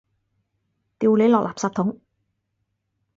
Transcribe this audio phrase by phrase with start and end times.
[0.97, 1.99] 掉你落垃圾桶！